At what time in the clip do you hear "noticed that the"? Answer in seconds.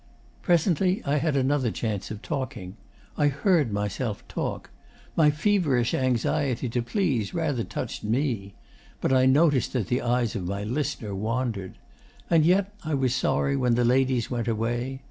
9.27-10.01